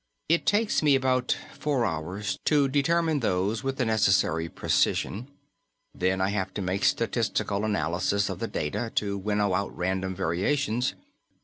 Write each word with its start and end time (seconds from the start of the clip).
It 0.27 0.47
takes 0.47 0.81
me 0.81 0.95
about 0.95 1.37
four 1.59 1.85
hours 1.85 2.39
to 2.45 2.67
determine 2.67 3.19
those 3.19 3.63
with 3.63 3.77
the 3.77 3.85
necessary 3.85 4.49
precision; 4.49 5.27
then 5.93 6.19
I 6.19 6.29
have 6.29 6.55
to 6.55 6.61
make 6.63 6.85
statistical 6.85 7.63
analyses 7.63 8.27
of 8.27 8.39
the 8.39 8.47
data, 8.47 8.91
to 8.95 9.15
winnow 9.19 9.53
out 9.53 9.77
random 9.77 10.15
variations. 10.15 10.95